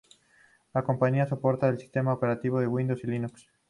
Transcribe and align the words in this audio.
La 0.73 0.81
compañía 0.83 1.27
soporta 1.27 1.69
los 1.69 1.79
sistemas 1.79 2.17
operativos 2.17 2.65
Windows 2.67 3.03
y 3.03 3.07
Linux. 3.07 3.47